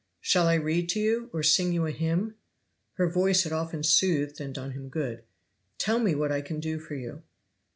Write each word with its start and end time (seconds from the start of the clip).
Shall 0.19 0.47
I 0.47 0.55
read 0.55 0.89
to 0.89 0.99
you, 0.99 1.29
or 1.31 1.43
sing 1.43 1.73
you 1.73 1.85
a 1.85 1.91
hymn?" 1.91 2.33
Her 2.93 3.07
voice 3.07 3.43
had 3.43 3.53
often 3.53 3.83
soothed 3.83 4.41
and 4.41 4.51
done 4.51 4.71
him 4.71 4.89
good. 4.89 5.23
"Tell 5.77 5.99
me 5.99 6.15
what 6.15 6.31
I 6.31 6.41
can 6.41 6.59
do 6.59 6.79
for 6.79 6.95
you!" 6.95 7.21